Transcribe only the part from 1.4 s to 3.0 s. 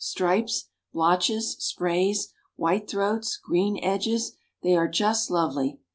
sprays, white